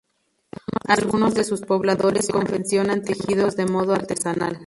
Algunos 0.87 1.35
de 1.35 1.43
sus 1.43 1.61
pobladores 1.61 2.29
confeccionan 2.29 3.03
tejidos 3.03 3.55
de 3.55 3.67
modo 3.67 3.93
artesanal. 3.93 4.59